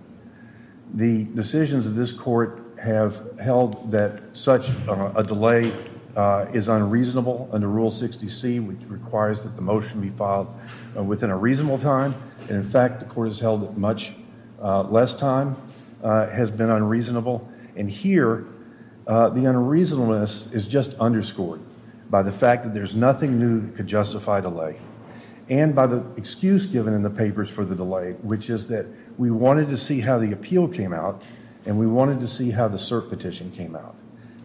The 0.92 1.24
decisions 1.24 1.86
of 1.86 1.94
this 1.94 2.12
court 2.12 2.62
have 2.82 3.22
held 3.40 3.90
that 3.92 4.36
such 4.36 4.70
uh, 4.88 5.12
a 5.16 5.22
delay 5.22 5.72
is 6.52 6.68
unreasonable 6.68 7.48
under 7.52 7.68
Rule 7.68 7.90
60C, 7.90 8.64
which 8.64 8.78
requires 8.88 9.42
that 9.42 9.56
the 9.56 9.62
motion 9.62 10.00
be 10.00 10.10
filed 10.10 10.48
within 10.94 11.30
a 11.30 11.36
reasonable 11.36 11.78
time. 11.78 12.14
And 12.42 12.50
in 12.50 12.68
fact, 12.68 13.00
the 13.00 13.06
court 13.06 13.28
has 13.28 13.40
held 13.40 13.62
that 13.62 13.76
much 13.76 14.14
Uh, 14.64 14.82
less 14.84 15.14
time 15.14 15.56
uh, 16.02 16.26
has 16.30 16.50
been 16.50 16.70
unreasonable. 16.70 17.46
And 17.76 17.90
here, 17.90 18.46
uh, 19.06 19.28
the 19.28 19.44
unreasonableness 19.44 20.46
is 20.52 20.66
just 20.66 20.94
underscored 20.94 21.60
by 22.08 22.22
the 22.22 22.32
fact 22.32 22.64
that 22.64 22.72
there's 22.72 22.96
nothing 22.96 23.38
new 23.38 23.60
that 23.60 23.76
could 23.76 23.86
justify 23.86 24.40
delay. 24.40 24.80
And 25.50 25.74
by 25.74 25.86
the 25.86 26.02
excuse 26.16 26.64
given 26.64 26.94
in 26.94 27.02
the 27.02 27.10
papers 27.10 27.50
for 27.50 27.66
the 27.66 27.74
delay, 27.74 28.12
which 28.22 28.48
is 28.48 28.68
that 28.68 28.86
we 29.18 29.30
wanted 29.30 29.68
to 29.68 29.76
see 29.76 30.00
how 30.00 30.18
the 30.18 30.32
appeal 30.32 30.66
came 30.66 30.94
out, 30.94 31.22
and 31.66 31.78
we 31.78 31.86
wanted 31.86 32.20
to 32.20 32.26
see 32.26 32.52
how 32.52 32.66
the 32.68 32.78
cert 32.78 33.10
petition 33.10 33.50
came 33.50 33.76
out. 33.76 33.94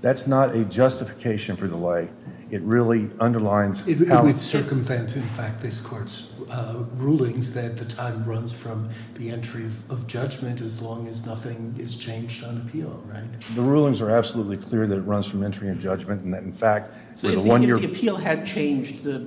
That's 0.02 0.28
not 0.28 0.54
a 0.54 0.66
justification 0.66 1.56
for 1.56 1.68
delay. 1.68 2.10
It 2.50 2.62
really 2.64 3.12
underlines 3.22 3.88
It 3.88 4.08
how- 4.10 4.24
would 4.24 4.42
circumvent, 4.42 5.16
in 5.16 5.22
fact, 5.30 5.62
this 5.62 5.80
court's 5.80 6.30
Uh, 6.50 6.84
rulings 6.98 7.54
that 7.54 7.78
the 7.78 7.86
time 7.86 8.26
runs 8.26 8.52
from 8.52 8.90
the 9.16 9.30
entry 9.30 9.66
of 9.90 10.08
judgment 10.08 10.62
as 10.62 10.82
long 10.82 11.08
as 11.08 11.24
nothing 11.24 11.76
is 11.78 11.96
changed 11.96 12.44
on 12.44 12.58
appeal, 12.58 13.04
right? 13.06 13.24
The 13.54 13.62
rulings 13.62 14.02
are 14.02 14.10
absolutely 14.10 14.58
clear 14.58 14.88
that 14.88 14.98
it 14.98 15.02
runs 15.02 15.28
from 15.28 15.44
entry 15.44 15.70
of 15.70 15.80
judgment, 15.80 16.24
and 16.24 16.34
that 16.34 16.42
in 16.42 16.52
fact, 16.52 16.92
So 17.14 17.28
for 17.28 17.28
if 17.28 17.36
the 17.36 17.44
the, 17.44 17.50
one 17.50 17.64
if 17.64 17.80
the 17.82 17.86
appeal 17.86 18.18
had 18.18 18.48
changed 18.48 19.04
the 19.04 19.20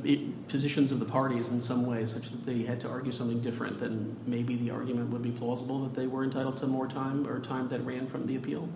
positions 0.49 0.91
of 0.91 0.99
the 0.99 1.07
parties 1.07 1.51
in 1.51 1.61
some 1.61 1.87
way, 1.87 2.05
such 2.07 2.31
that 2.31 2.45
they 2.45 2.63
had 2.63 2.81
to 2.81 2.89
argue 2.89 3.13
something 3.13 3.41
different, 3.41 3.79
then 3.79 4.17
maybe 4.27 4.57
the 4.57 4.71
argument 4.71 5.11
would 5.11 5.23
be 5.23 5.31
plausible 5.31 5.81
that 5.85 5.95
they 5.95 6.09
were 6.09 6.25
entitled 6.25 6.57
to 6.57 6.67
more 6.67 6.89
time, 6.89 7.29
or 7.29 7.39
time 7.39 7.69
that 7.69 7.81
ran 7.87 8.07
from 8.09 8.27
the 8.27 8.35
appeal? 8.35 8.69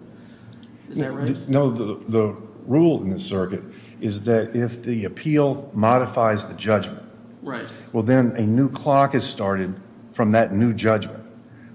Is 0.88 0.98
that 0.98 1.12
right? 1.12 1.48
No, 1.48 1.70
the, 1.70 1.96
the 2.08 2.36
rule 2.66 3.02
in 3.02 3.10
the 3.10 3.18
circuit 3.20 3.62
is 4.00 4.22
that 4.22 4.54
if 4.54 4.82
the 4.82 5.04
appeal 5.04 5.70
modifies 5.74 6.46
the 6.46 6.54
judgment, 6.54 7.02
Right. 7.46 7.68
well 7.92 8.02
then 8.02 8.32
a 8.36 8.42
new 8.42 8.68
clock 8.68 9.14
is 9.14 9.24
started 9.24 9.80
from 10.10 10.32
that 10.32 10.52
new 10.52 10.74
judgment. 10.74 11.22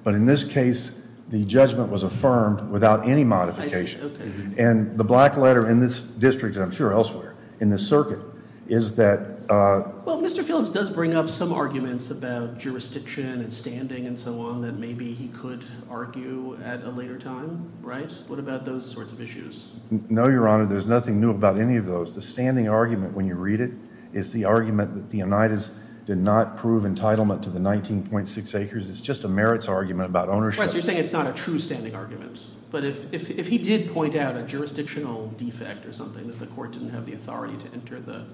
But 0.04 0.16
in 0.16 0.25
this 0.25 0.44
case, 0.44 0.92
the 1.30 1.46
judgment 1.46 1.90
was 1.90 2.04
affirmed 2.04 2.70
without 2.70 3.08
any 3.08 3.24
modification. 3.24 4.54
And 4.58 4.98
the 4.98 5.04
black 5.04 5.38
letter 5.38 5.70
in 5.70 5.80
this 5.80 6.01
district, 6.01 6.56
and 6.56 6.63
I'm 6.66 6.72
sure 6.72 6.92
elsewhere, 6.92 7.36
in 7.62 7.70
this 7.70 7.88
circuit, 7.88 8.20
is 8.68 8.96
that, 8.96 9.20
uh, 9.50 9.92
Well, 10.04 10.22
Mr. 10.22 10.44
Phillips 10.44 10.72
does 10.72 10.90
bring 10.90 11.13
up 11.13 11.30
some 11.30 11.54
arguments 11.54 12.12
about 12.12 12.58
jurisdiction 12.58 13.42
and 13.42 13.54
standing 13.54 14.08
and 14.08 14.20
so 14.20 14.42
on 14.42 14.62
that 14.63 14.78
maybe 14.78 15.13
he 15.13 15.28
could 15.30 15.63
argue 15.90 16.58
at 16.66 16.84
a 16.84 16.90
later 16.90 17.18
time, 17.18 17.72
right? 17.82 18.12
What 18.28 18.40
about 18.40 18.66
those 18.66 18.90
sorts 18.90 19.12
of 19.12 19.22
issues? 19.22 19.72
no, 19.90 20.28
Your 20.28 20.48
Honor, 20.50 20.66
there's 20.66 20.88
nothing 20.88 21.22
new 21.22 21.30
about 21.32 21.60
any 21.60 21.78
of 21.78 21.86
those. 21.86 22.13
The 22.13 22.22
standing 22.22 22.68
argument, 22.68 23.13
when 23.13 23.25
you 23.28 23.36
read 23.36 23.62
it, 23.62 23.72
is 24.13 24.34
the 24.34 24.46
argument 24.46 24.96
that 24.96 25.10
the 25.10 25.20
Oneidas 25.20 25.72
did 26.06 26.18
not 26.18 26.58
prove 26.58 26.84
entitlement 26.84 27.41
to 27.44 27.50
the 27.50 27.60
19.6 27.60 28.60
acres. 28.60 28.89
It's 28.89 29.01
just 29.01 29.24
a 29.24 29.27
merits 29.27 29.68
argument 29.68 30.10
about 30.10 30.30
ownership. 30.30 30.60
Right, 30.60 30.70
so 30.70 30.75
you're 30.75 30.84
saying 30.84 30.98
it's 30.98 31.13
not 31.13 31.27
a 31.27 31.34
true 31.34 31.60
standing 31.60 31.96
argument. 31.96 32.39
But 32.72 32.84
if, 32.86 33.13
if, 33.13 33.30
if 33.30 33.48
he 33.48 33.58
did 33.58 33.91
point 33.91 34.15
out 34.15 34.36
a 34.36 34.44
jurisdictional 34.44 35.27
defect 35.38 35.86
or 35.86 35.94
something, 35.94 36.27
that 36.27 36.39
the 36.39 36.48
court 36.48 36.72
didn't 36.72 36.89
have 36.89 37.06
the 37.06 37.13
authority 37.13 37.58
to 37.58 37.74
enter 37.74 38.00
the 38.00 38.25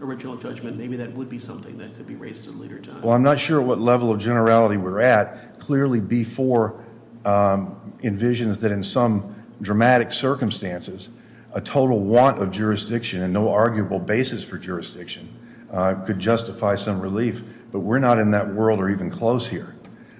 original 0.00 0.36
judgment, 0.36 0.76
maybe 0.76 0.96
that 0.96 1.12
would 1.12 1.30
be 1.30 1.38
something 1.38 1.78
that 1.78 1.94
could 1.96 2.06
be 2.06 2.14
raised 2.14 2.48
at 2.48 2.54
a 2.54 2.56
later 2.56 2.78
time. 2.78 3.00
Well, 3.02 3.14
I'm 3.14 3.22
not 3.22 3.38
sure 3.38 3.60
what 3.62 3.80
level 3.80 4.12
of 4.12 4.18
generality 4.18 4.76
we're 4.76 5.00
at. 5.00 5.58
Clearly, 5.60 6.00
B4 6.00 6.84
um, 7.24 7.94
envisions 8.02 8.60
that 8.60 8.72
in 8.72 8.82
some 8.82 9.34
dramatic 9.60 10.12
circumstances, 10.12 11.08
a 11.52 11.60
total 11.60 12.00
want 12.00 12.40
of 12.42 12.50
jurisdiction 12.50 13.22
and 13.22 13.32
no 13.32 13.50
arguable 13.50 13.98
basis 13.98 14.44
for 14.44 14.58
jurisdiction 14.58 15.28
uh, 15.72 15.94
could 16.06 16.18
justify 16.18 16.74
some 16.74 17.00
relief. 17.00 17.42
But 17.72 17.80
we're 17.80 17.98
not 17.98 18.18
in 18.18 18.30
that 18.32 18.54
world 18.54 18.80
or 18.80 18.88
even 18.88 19.10
close 19.10 19.46
here. 19.46 19.74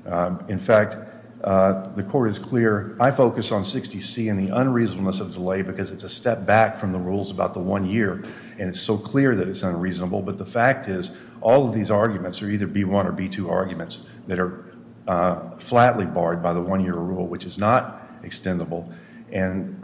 Um, 0.07 0.45
in 0.49 0.59
fact, 0.59 0.97
uh, 1.45 1.89
the 1.95 2.03
court 2.03 2.31
is 2.31 2.39
clear. 2.39 2.97
I 2.99 3.11
focus 3.11 3.53
on 3.53 3.63
60C 3.63 4.31
and 4.31 4.39
the 4.39 4.55
unreasonableness 4.55 5.21
of 5.21 5.33
delay 5.33 5.63
because 5.63 5.91
it's 5.91 6.03
a 6.03 6.09
step 6.09 6.45
back 6.45 6.77
from 6.77 6.93
the 6.93 6.99
rules 6.99 7.31
about 7.31 7.55
the 7.55 7.61
one 7.61 7.87
year, 7.87 8.25
and 8.59 8.69
it's 8.69 8.81
so 8.81 8.99
clear 8.99 9.37
that 9.37 9.49
it's 9.49 9.63
unreasonable. 9.63 10.21
But 10.23 10.39
the 10.39 10.47
fact 10.47 10.89
is, 10.89 11.13
all 11.41 11.69
of 11.69 11.75
these 11.75 11.91
arguments 11.91 12.43
are 12.43 12.51
either 12.51 12.67
B1 12.67 13.05
or 13.05 13.13
B2 13.13 13.49
arguments 13.49 14.03
that 14.27 14.41
are 14.41 14.65
uh, 15.07 15.51
flatly 15.59 16.05
barred 16.05 16.43
by 16.43 16.53
the 16.53 16.61
one-year 16.61 16.95
rule, 16.95 17.27
which 17.27 17.45
is 17.45 17.57
not 17.57 18.23
extendable. 18.23 18.93
And 19.31 19.81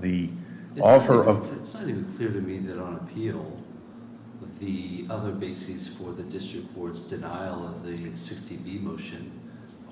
the 0.00 0.30
offer 0.82 1.24
of 1.24 1.52
It's 1.56 1.74
not 1.74 1.88
even 1.88 2.04
clear 2.14 2.30
to 2.30 2.40
me 2.40 2.58
that 2.58 2.78
on 2.78 2.96
appeal, 2.96 3.60
the 4.60 5.06
other 5.10 5.32
bases 5.32 5.88
for 5.88 6.12
the 6.12 6.22
district 6.22 6.74
court's 6.74 7.02
denial 7.02 7.66
of 7.66 7.84
the 7.84 7.96
60B 7.96 8.80
motion 8.80 9.30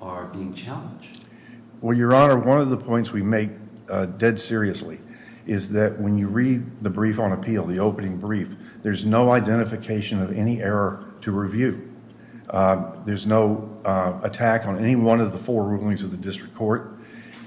are 0.01 0.25
being 0.27 0.53
challenged. 0.53 1.21
Well, 1.81 1.97
Your 1.97 2.13
Honor, 2.13 2.37
one 2.37 2.61
of 2.61 2.69
the 2.69 2.77
points 2.77 3.11
we 3.11 3.21
make 3.21 3.49
uh, 3.89 4.05
dead 4.05 4.39
seriously 4.39 4.99
is 5.45 5.69
that 5.69 5.99
when 5.99 6.17
you 6.17 6.27
read 6.27 6.83
the 6.83 6.89
brief 6.89 7.19
on 7.19 7.33
appeal, 7.33 7.65
the 7.65 7.79
opening 7.79 8.17
brief, 8.17 8.55
there's 8.81 9.05
no 9.05 9.31
identification 9.31 10.21
of 10.21 10.31
any 10.31 10.61
error 10.61 11.13
to 11.21 11.31
review. 11.31 11.89
Um, 12.49 13.01
There's 13.05 13.25
no 13.25 13.79
uh, 13.83 14.19
attack 14.23 14.67
on 14.67 14.77
any 14.77 14.95
one 14.95 15.19
of 15.19 15.31
the 15.31 15.39
four 15.39 15.65
rulings 15.65 16.03
of 16.03 16.11
the 16.11 16.17
district 16.17 16.53
court. 16.53 16.93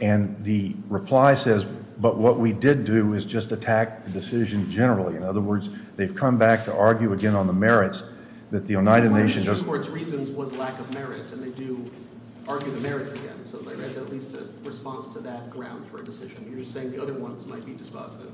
And 0.01 0.37
the 0.45 0.75
reply 0.89 1.35
says, 1.35 1.65
but 1.99 2.17
what 2.19 2.39
we 2.39 2.53
did 2.53 2.85
do 2.85 3.15
is 3.15 3.25
just 3.25 3.53
attack 3.53 4.05
the 4.05 4.11
decision 4.11 4.71
generally. 4.71 5.17
In 5.17 5.23
other 5.23 5.41
words, 5.41 5.71
they've 5.97 6.15
come 6.15 6.37
back 6.37 6.65
to 6.67 6.75
argue 6.75 7.13
again 7.13 7.35
on 7.35 7.47
the 7.47 7.53
merits 7.53 8.05
that 8.51 8.67
the 8.67 8.77
Oneida 8.77 9.11
One 9.11 9.23
of 9.23 9.35
the 9.35 9.43
doesn't. 9.43 9.67
court's 9.67 9.89
reasons 9.89 10.31
was 10.31 10.53
lack 10.53 10.79
of 10.79 10.93
merit, 10.95 11.33
and 11.33 11.43
they 11.43 11.51
do 11.59 11.85
argue 12.47 12.71
the 12.71 12.81
merits 12.81 13.13
again. 13.13 13.45
So 13.45 13.59
there 13.59 13.81
is 13.83 13.97
at 13.97 14.11
least 14.11 14.35
a 14.35 14.47
response 14.65 15.09
to 15.15 15.21
that 15.21 15.51
ground 15.51 15.87
for 15.89 15.99
a 15.99 16.05
decision. 16.05 16.47
You're 16.49 16.61
just 16.61 16.73
saying 16.73 16.93
the 16.93 17.03
other 17.03 17.15
ones 17.15 17.47
might 17.47 17.65
be 17.65 17.73
dispositive. 17.73 18.31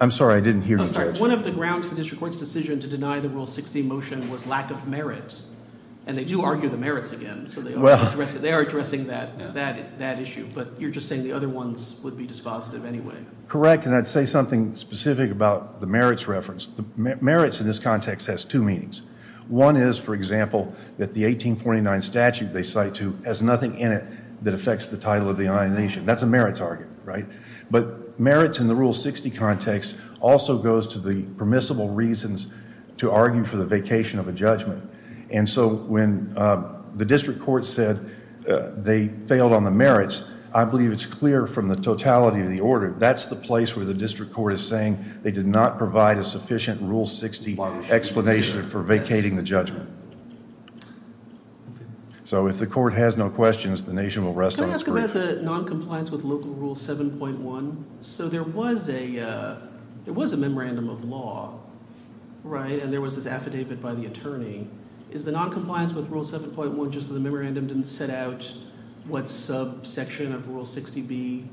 I'm 0.00 0.10
sorry, 0.10 0.34
I 0.34 0.40
didn't 0.40 0.62
hear 0.62 0.78
you, 0.78 0.88
sorry. 0.88 1.12
Judge. 1.12 1.20
One 1.20 1.30
of 1.30 1.44
the 1.44 1.52
grounds 1.52 1.86
for 1.86 1.94
district 1.94 2.18
court's 2.18 2.36
decision 2.36 2.80
to 2.80 2.88
deny 2.88 3.20
the 3.20 3.28
Rule 3.28 3.46
60 3.46 3.80
motion 3.82 4.28
was 4.28 4.46
lack 4.46 4.70
of 4.70 4.88
merit. 4.88 5.36
And 6.06 6.18
they 6.18 6.24
do 6.24 6.42
argue 6.42 6.68
the 6.68 6.76
merits 6.76 7.12
again, 7.12 7.46
so 7.46 7.62
they 7.62 7.72
are 7.74 8.08
addressing, 8.08 8.42
they 8.42 8.52
are 8.52 8.60
addressing 8.60 9.06
that, 9.06 9.30
Yeah. 9.38 9.50
that, 9.52 9.98
that 9.98 10.18
issue. 10.18 10.46
But 10.54 10.78
you're 10.78 10.90
just 10.90 11.08
saying 11.08 11.22
the 11.22 11.32
other 11.32 11.48
ones 11.48 12.00
would 12.04 12.16
be 12.16 12.26
dispositive 12.26 12.84
anyway. 12.84 13.16
Correct, 13.48 13.86
and 13.86 13.94
I'd 13.94 14.06
say 14.08 14.26
something 14.26 14.76
specific 14.76 15.30
about 15.30 15.80
the 15.80 15.86
merits 15.86 16.28
reference. 16.28 16.66
The 16.66 16.84
merits 16.96 17.60
in 17.60 17.66
this 17.66 17.78
context 17.78 18.26
has 18.26 18.44
two 18.44 18.62
meanings. 18.62 19.00
One 19.48 19.76
is, 19.76 19.98
for 19.98 20.14
example, 20.14 20.74
that 20.98 21.14
the 21.14 21.24
1849 21.24 22.02
statute 22.02 22.52
they 22.52 22.62
cite 22.62 22.94
to 22.96 23.18
has 23.24 23.40
nothing 23.40 23.78
in 23.78 23.92
it 23.92 24.04
that 24.44 24.52
affects 24.52 24.86
the 24.86 24.98
title 24.98 25.30
of 25.30 25.38
the 25.38 25.48
Oneida 25.48 25.74
Nation. 25.78 26.04
That's 26.04 26.22
a 26.22 26.26
merits 26.26 26.60
argument, 26.60 26.98
right? 27.04 27.26
But 27.70 28.18
merits 28.20 28.58
in 28.58 28.66
the 28.66 28.74
Rule 28.74 28.92
60 28.92 29.30
context 29.30 29.96
also 30.20 30.58
goes 30.58 30.86
to 30.88 30.98
the 30.98 31.22
permissible 31.36 31.88
reasons 31.90 32.46
to 32.98 33.10
argue 33.10 33.44
for 33.44 33.56
the 33.56 33.64
vacation 33.66 34.18
of 34.18 34.28
a 34.28 34.32
judgment. 34.32 34.90
And 35.30 35.48
so 35.48 35.68
when 35.68 36.32
uh, 36.36 36.82
the 36.94 37.04
district 37.04 37.40
court 37.40 37.66
said 37.66 38.14
uh, 38.48 38.70
they 38.76 39.08
failed 39.08 39.52
on 39.52 39.64
the 39.64 39.70
merits, 39.70 40.24
I 40.52 40.64
believe 40.64 40.92
it's 40.92 41.06
clear 41.06 41.46
from 41.46 41.68
the 41.68 41.76
totality 41.76 42.40
of 42.40 42.48
the 42.48 42.60
order, 42.60 42.94
that's 42.98 43.24
the 43.24 43.36
place 43.36 43.74
where 43.74 43.84
the 43.84 43.94
district 43.94 44.32
court 44.32 44.52
is 44.52 44.66
saying 44.66 45.04
they 45.22 45.32
did 45.32 45.46
not 45.46 45.78
provide 45.78 46.18
a 46.18 46.24
sufficient 46.24 46.80
Rule 46.80 47.06
60 47.06 47.56
Why 47.56 47.76
we 47.76 47.82
should 47.82 47.92
explanation 47.92 48.62
for 48.62 48.82
vacating 48.82 49.34
the 49.34 49.42
judgment. 49.42 49.90
So 52.24 52.46
if 52.46 52.58
the 52.58 52.66
court 52.66 52.94
has 52.94 53.16
no 53.16 53.28
questions, 53.28 53.82
the 53.82 53.92
nation 53.92 54.24
will 54.24 54.32
rest 54.32 54.58
on 54.60 54.70
its. 54.70 54.82
Can 54.82 54.94
on 54.94 55.00
I 55.00 55.04
its 55.04 55.10
ask 55.10 55.16
about 55.16 55.24
grief. 55.24 55.36
the 55.36 55.42
noncompliance 55.42 56.10
with 56.10 56.24
local 56.24 56.52
rule 56.54 56.74
7.1? 56.74 57.84
So 58.00 58.28
there 58.28 58.44
was 58.44 58.88
a, 58.88 59.20
uh, 59.20 59.56
there 60.04 60.14
was 60.14 60.32
a 60.32 60.36
memorandum 60.36 60.88
of 60.88 61.04
law 61.04 61.60
right, 62.44 62.80
and 62.80 62.92
there 62.92 63.00
was 63.00 63.16
this 63.16 63.26
affidavit 63.26 63.80
by 63.80 63.94
the 63.94 64.06
attorney, 64.06 64.68
is 65.14 65.24
the 65.24 65.30
noncompliance 65.30 65.92
with 65.94 66.10
Rule 66.10 66.24
7.1 66.24 66.90
just 66.90 67.08
that 67.08 67.14
the 67.14 67.20
memorandum 67.20 67.68
didn't 67.68 67.86
set 67.86 68.10
out 68.10 68.52
what 69.06 69.28
subsection 69.28 70.34
of 70.34 70.48
Rule 70.48 70.64
60B 70.64 71.46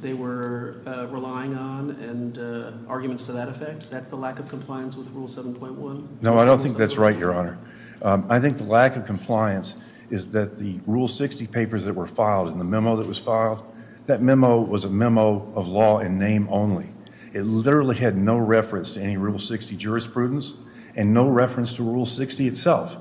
they 0.00 0.14
were 0.14 0.76
uh, 0.86 1.08
relying 1.08 1.56
on 1.56 1.90
and 1.90 2.38
uh, 2.38 2.70
arguments 2.88 3.24
to 3.24 3.32
that 3.32 3.48
effect? 3.48 3.90
That's 3.90 4.08
the 4.08 4.16
lack 4.16 4.38
of 4.38 4.48
compliance 4.48 4.96
with 4.96 5.10
Rule 5.10 5.26
7.1? 5.26 6.22
No, 6.22 6.38
I 6.38 6.44
don't 6.44 6.60
think 6.60 6.76
that's 6.76 6.96
right, 6.96 7.18
Your 7.18 7.34
Honor. 7.34 7.58
Um, 8.02 8.24
I 8.30 8.38
think 8.38 8.58
the 8.58 8.64
lack 8.64 8.94
of 8.94 9.04
compliance 9.04 9.74
is 10.10 10.30
that 10.30 10.60
the 10.60 10.78
Rule 10.86 11.08
60 11.08 11.48
papers 11.48 11.84
that 11.84 11.94
were 11.94 12.06
filed 12.06 12.48
and 12.48 12.60
the 12.60 12.64
memo 12.64 12.94
that 12.96 13.06
was 13.06 13.18
filed, 13.18 13.64
that 14.06 14.22
memo 14.22 14.60
was 14.60 14.84
a 14.84 14.90
memo 14.90 15.52
of 15.56 15.66
law 15.66 15.98
in 15.98 16.20
name 16.20 16.46
only. 16.50 16.94
It 17.32 17.42
literally 17.42 17.96
had 17.96 18.16
no 18.16 18.38
reference 18.38 18.94
to 18.94 19.00
any 19.00 19.16
Rule 19.16 19.40
60 19.40 19.74
jurisprudence 19.76 20.54
and 20.96 21.12
no 21.14 21.28
reference 21.28 21.72
to 21.74 21.82
Rule 21.82 22.06
60 22.06 22.46
itself. 22.46 22.96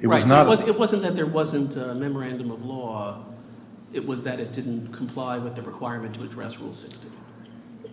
It 0.00 0.08
was 0.08 0.20
Right, 0.20 0.28
so 0.28 0.34
not. 0.34 0.46
it 0.46 0.48
was- 0.48 0.60
it 0.60 0.78
wasn't 0.78 1.02
that 1.02 1.14
there 1.16 1.26
wasn't 1.26 1.76
a 1.76 1.94
memorandum 1.94 2.50
of 2.50 2.64
law, 2.64 3.18
it 3.92 4.06
was 4.06 4.22
that 4.24 4.40
it 4.40 4.52
didn't 4.52 4.92
comply 4.92 5.38
with 5.38 5.54
the 5.54 5.62
requirement 5.62 6.14
to 6.16 6.22
address 6.22 6.58
Rule 6.60 6.72
60. 6.72 7.08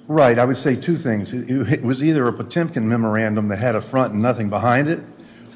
Right, 0.07 0.38
I 0.38 0.43
would 0.43 0.57
say 0.57 0.75
two 0.75 0.98
things. 0.98 1.33
It 1.33 1.83
was 1.83 2.03
either 2.03 2.27
a 2.27 2.33
Potemkin 2.33 2.89
memorandum 2.89 3.48
that 3.48 3.60
had 3.60 3.75
a 3.75 3.81
front 3.81 4.12
and 4.13 4.22
nothing 4.22 4.50
behind 4.50 4.89
it, 4.89 5.00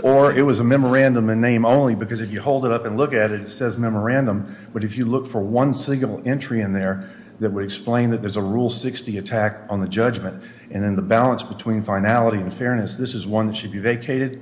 or 0.01 0.31
it 0.31 0.43
was 0.45 0.59
a 0.59 0.63
memorandum 0.63 1.29
in 1.29 1.41
name 1.41 1.65
only, 1.65 1.95
because 1.95 2.21
if 2.21 2.31
you 2.31 2.39
hold 2.39 2.65
it 2.65 2.71
up 2.71 2.85
and 2.85 2.95
look 2.95 3.13
at 3.13 3.31
it, 3.31 3.41
it 3.41 3.49
says 3.49 3.77
memorandum, 3.77 4.55
but 4.71 4.85
if 4.85 4.97
you 4.97 5.05
look 5.05 5.27
for 5.27 5.41
one 5.41 5.73
single 5.73 6.21
entry 6.23 6.61
in 6.61 6.71
there 6.71 7.09
that 7.39 7.51
would 7.51 7.63
explain 7.63 8.09
that 8.11 8.21
there's 8.21 8.37
a 8.37 8.41
Rule 8.41 8.69
60 8.69 9.17
attack 9.17 9.61
on 9.69 9.79
the 9.79 9.87
judgment, 9.87 10.43
and 10.71 10.83
then 10.83 10.95
the 10.95 11.01
balance 11.01 11.43
between 11.43 11.81
finality 11.83 12.39
and 12.39 12.53
fairness, 12.53 12.95
this 12.95 13.13
is 13.13 13.27
one 13.27 13.47
that 13.47 13.55
should 13.55 13.71
be 13.71 13.79
vacated, 13.79 14.41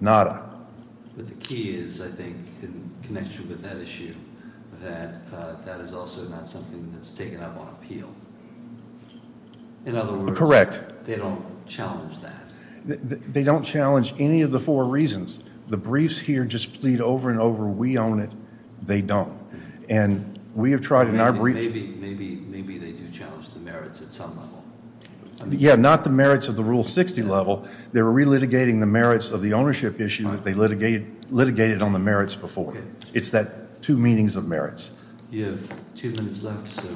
nada. 0.00 0.44
But 1.16 1.26
the 1.26 1.34
key 1.34 1.70
is, 1.70 2.00
I 2.00 2.08
think, 2.08 2.36
in 2.62 2.90
connection 3.02 3.48
with 3.48 3.62
that 3.62 3.78
issue, 3.78 4.14
that 4.82 5.14
uh, 5.32 5.54
that 5.64 5.80
is 5.80 5.92
also 5.92 6.28
not 6.28 6.46
something 6.46 6.90
that's 6.92 7.10
taken 7.10 7.42
up 7.42 7.56
on 7.58 7.68
appeal. 7.68 8.14
In 9.86 9.96
other 9.96 10.12
words. 10.12 10.38
Correct. 10.38 11.04
They 11.04 11.16
don't 11.16 11.66
challenge 11.66 12.20
that. 12.20 12.52
Th- 12.86 13.00
th- 13.08 13.20
They 13.32 13.42
don't 13.42 13.64
challenge 13.64 14.14
any 14.18 14.42
of 14.42 14.52
the 14.52 14.60
four 14.60 14.84
reasons. 14.84 15.40
The 15.68 15.76
briefs 15.76 16.18
here 16.18 16.44
just 16.44 16.80
plead 16.80 17.00
over 17.00 17.30
and 17.30 17.40
over, 17.40 17.66
we 17.66 17.98
own 17.98 18.20
it, 18.20 18.30
they 18.82 19.02
don't. 19.02 19.36
And 19.90 20.37
we 20.54 20.70
have 20.72 20.80
tried 20.80 21.08
in 21.08 21.20
our 21.20 21.32
Maybe- 21.32 21.40
brief. 21.40 21.54
Maybe, 21.56 21.86
maybe, 22.00 22.36
maybe 22.48 22.78
they 22.78 22.92
do 22.92 23.08
challenge 23.10 23.50
the 23.50 23.60
merits 23.60 24.02
at 24.02 24.08
some 24.12 24.30
level. 24.30 24.64
Yeah, 25.50 25.76
not 25.76 26.02
the 26.02 26.10
merits 26.10 26.48
of 26.48 26.56
the 26.56 26.64
Rule 26.64 26.82
60 26.82 27.22
level. 27.22 27.64
They 27.92 28.02
were 28.02 28.12
relitigating 28.12 28.80
the 28.80 28.86
merits 28.86 29.30
of 29.30 29.40
the 29.40 29.52
ownership 29.52 30.00
issue 30.00 30.28
that 30.32 30.42
they 30.42 30.52
litigated, 30.52 31.06
litigated 31.30 31.80
on 31.80 31.92
the 31.92 31.98
merits 32.00 32.34
before. 32.34 32.76
It's 33.14 33.30
that 33.30 33.80
two 33.80 33.96
meanings 33.96 34.34
of 34.34 34.48
merits. 34.48 34.90
You 35.30 35.44
have 35.44 35.94
two 35.94 36.10
minutes 36.10 36.42
left, 36.42 36.66
so. 36.66 36.88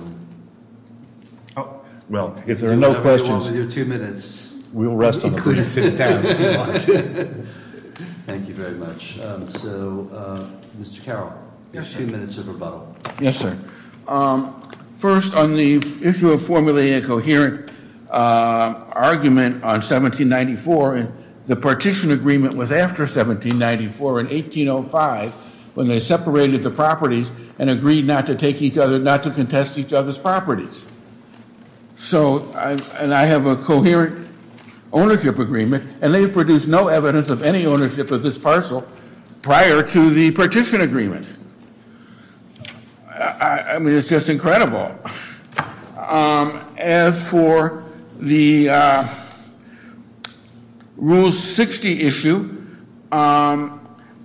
Well, 2.08 2.34
if 2.46 2.58
there 2.60 2.70
are 2.70 2.74
do 2.74 2.80
no 2.80 2.88
whatever 2.90 3.16
you 3.16 3.30
want 3.30 3.44
With 3.44 3.52
questions, 3.52 3.56
your 3.56 3.70
two 3.70 3.84
minutes, 3.88 4.54
we'll 4.72 4.96
rest 4.96 5.24
on 5.24 5.30
the 5.30 5.36
Including 5.36 5.62
brief. 5.62 5.72
sit 5.72 5.96
down 5.96 6.24
if 6.26 6.40
you 6.40 6.58
want. 6.58 7.46
thank 8.26 8.48
you 8.48 8.54
very 8.54 8.74
much. 8.74 9.20
Um, 9.20 9.48
So, 9.48 10.10
uh, 10.12 10.46
Mr. 10.80 11.02
Carroll, 11.02 11.32
you 11.72 11.80
have 11.80 11.90
two 11.90 12.06
minutes 12.06 12.38
of 12.38 12.48
rebuttal. 12.48 12.94
Yes, 13.20 13.38
sir. 13.38 13.58
Um, 14.06 14.62
First, 15.02 15.34
on 15.34 15.56
the 15.56 15.78
issue 16.00 16.30
of 16.30 16.46
formulating 16.46 17.02
a 17.02 17.04
coherent 17.04 17.72
uh, 18.08 18.84
argument 18.92 19.56
on 19.64 19.82
1794, 19.82 21.12
the 21.46 21.56
partition 21.56 22.12
agreement 22.12 22.54
was 22.54 22.70
after 22.70 23.02
1794 23.02 24.20
in 24.20 24.26
1805, 24.26 25.32
when 25.74 25.88
they 25.88 25.98
separated 25.98 26.62
the 26.62 26.70
properties 26.70 27.32
and 27.58 27.68
agreed 27.68 28.06
not 28.06 28.26
to 28.26 28.36
take 28.36 28.62
each 28.62 28.78
other, 28.78 28.96
not 29.00 29.24
to 29.24 29.32
contest 29.32 29.76
each 29.76 29.92
other's 29.92 30.18
properties. 30.18 30.86
So, 31.96 32.48
and 32.54 33.12
I 33.12 33.24
have 33.24 33.46
a 33.46 33.56
coherent 33.56 34.28
ownership 34.92 35.40
agreement, 35.40 35.96
and 36.00 36.14
they've 36.14 36.32
produced 36.32 36.68
no 36.68 36.86
evidence 36.86 37.28
of 37.28 37.42
any 37.42 37.66
ownership 37.66 38.12
of 38.12 38.22
this 38.22 38.38
parcel 38.38 38.86
prior 39.42 39.82
to 39.82 40.10
the 40.10 40.30
partition 40.30 40.82
agreement. 40.82 41.26
I, 43.22 43.78
mean, 43.78 43.94
it's 43.94 44.08
just 44.08 44.28
incredible. 44.28 44.96
Um, 45.96 46.60
as 46.76 47.28
for 47.30 47.84
the 48.18 48.68
uh, 48.68 49.08
Rule 50.96 51.30
60 51.30 52.00
issue, 52.00 52.66
um, 53.12 53.78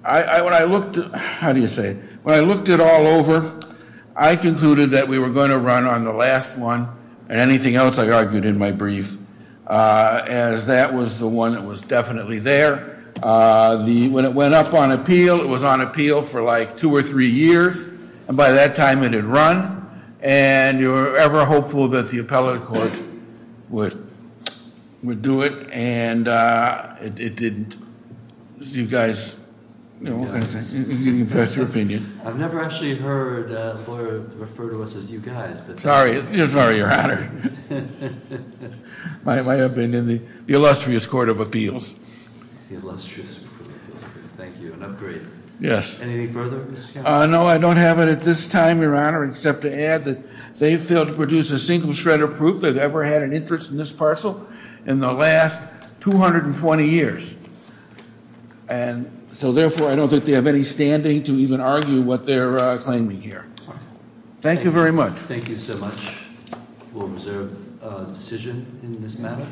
when 0.03 0.53
I 0.53 0.63
looked, 0.63 0.97
how 1.13 1.53
do 1.53 1.59
you 1.59 1.67
say 1.67 1.89
it? 1.89 1.97
When 2.23 2.35
I 2.35 2.39
looked 2.39 2.69
it 2.69 2.79
all 2.79 3.07
over, 3.07 3.59
I 4.15 4.35
concluded 4.35 4.89
that 4.91 5.07
we 5.07 5.19
were 5.19 5.29
going 5.29 5.51
to 5.51 5.59
run 5.59 5.85
on 5.85 6.03
the 6.03 6.13
last 6.13 6.57
one, 6.57 6.89
and 7.29 7.39
anything 7.39 7.75
else 7.75 7.99
I 7.99 8.09
argued 8.09 8.45
in 8.45 8.57
my 8.57 8.71
brief, 8.71 9.17
uh, 9.67 10.23
as 10.25 10.65
that 10.67 10.93
was 10.93 11.19
the 11.19 11.27
one 11.27 11.53
that 11.53 11.63
was 11.63 11.81
definitely 11.81 12.39
there. 12.39 12.95
Uh, 13.21 13.85
when 13.85 14.25
it 14.25 14.33
went 14.33 14.53
up 14.53 14.73
on 14.73 14.91
appeal, 14.91 15.39
it 15.41 15.47
was 15.47 15.63
on 15.63 15.81
appeal 15.81 16.21
for 16.21 16.41
like 16.41 16.77
two 16.77 16.93
or 16.93 17.01
three 17.01 17.29
years, 17.29 17.87
and 18.27 18.35
by 18.37 18.51
that 18.51 18.75
time 18.75 19.03
it 19.03 19.13
had 19.13 19.23
run. 19.23 19.75
And 20.19 20.79
you 20.79 20.89
were 20.89 21.15
ever 21.15 21.45
hopeful 21.45 21.87
that 21.89 22.09
the 22.09 22.19
appellate 22.19 22.65
court 22.65 22.91
would 23.69 24.07
would 25.03 25.21
do 25.21 25.41
it, 25.43 25.69
and 25.71 26.27
uh, 26.27 26.95
it, 26.99 27.19
it 27.19 27.35
didn't. 27.35 27.77
You 28.59 28.87
guys, 28.87 29.35
you 30.01 30.09
know, 30.09 30.25
can 30.25 30.43
I? 30.43 30.61
You 30.73 31.23
can 31.23 31.29
press 31.29 31.55
your 31.55 31.65
opinion. 31.65 32.19
I've 32.25 32.37
never 32.37 32.59
actually 32.59 32.95
heard 32.95 33.51
a 33.51 33.75
lawyer 33.87 34.19
refer 34.35 34.71
to 34.71 34.81
us 34.81 34.95
as 34.95 35.11
you 35.11 35.19
guys, 35.19 35.61
but. 35.61 35.79
Sorry, 35.81 36.19
you're 36.31 36.47
sorry, 36.47 36.77
Your 36.77 36.91
Honor. 36.91 37.31
my, 39.23 39.41
my 39.43 39.55
opinion, 39.55 40.07
the, 40.07 40.21
the 40.47 40.55
illustrious 40.55 41.05
Court 41.05 41.29
of 41.29 41.39
Appeals. 41.39 41.93
The 42.69 42.75
illustrious. 42.77 43.37
Court 43.37 43.61
of 43.61 43.75
Appeals. 43.75 44.03
Thank 44.35 44.59
you, 44.59 44.73
an 44.73 44.83
upgrade. 44.83 45.21
Yes. 45.59 45.99
Anything 45.99 46.31
further, 46.31 46.59
Mr. 46.59 46.93
Carroll? 46.93 47.07
Uh, 47.07 47.25
no, 47.25 47.47
I 47.47 47.57
don't 47.57 47.77
have 47.77 47.99
it 47.99 48.07
at 48.07 48.21
this 48.21 48.47
time, 48.47 48.79
Your 48.79 48.95
Honor, 48.95 49.25
except 49.25 49.63
to 49.63 49.73
add 49.75 50.03
that 50.05 50.19
they 50.55 50.77
failed 50.77 51.07
to 51.07 51.13
produce 51.13 51.51
a 51.51 51.57
single 51.57 51.93
shred 51.93 52.21
of 52.21 52.35
proof 52.35 52.61
they've 52.61 52.77
ever 52.77 53.03
had 53.03 53.23
an 53.23 53.33
interest 53.33 53.71
in 53.71 53.77
this 53.77 53.91
parcel 53.91 54.47
in 54.85 54.99
the 54.99 55.11
last 55.11 55.67
220 56.01 56.85
years. 56.85 57.35
And 58.69 59.11
so 59.31 59.51
therefore, 59.51 59.89
I 59.89 59.95
don't 59.95 60.09
think 60.09 60.25
they 60.25 60.33
have 60.33 60.47
any 60.47 60.63
standing 60.63 61.23
to 61.23 61.33
even 61.33 61.59
argue 61.59 62.01
what 62.01 62.25
they're 62.25 62.59
uh, 62.59 62.77
claiming 62.77 63.21
here. 63.21 63.47
Thank 64.41 64.63
you 64.63 64.71
very 64.71 64.91
much. 64.91 65.13
Thank 65.13 65.49
you 65.49 65.57
so 65.57 65.75
much. 65.77 66.25
We'll 66.93 67.07
reserve 67.07 67.83
a 67.83 68.05
decision 68.05 68.79
in 68.83 69.01
this 69.01 69.17
matter. 69.17 69.45